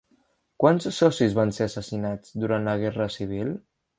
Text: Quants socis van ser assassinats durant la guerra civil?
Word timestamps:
Quants 0.63 0.87
socis 0.99 1.35
van 1.41 1.51
ser 1.59 1.67
assassinats 1.67 2.35
durant 2.45 2.67
la 2.69 2.75
guerra 2.87 3.09
civil? 3.19 3.55